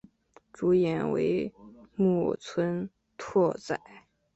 [0.51, 1.53] 主演为
[1.95, 3.77] 木村拓哉。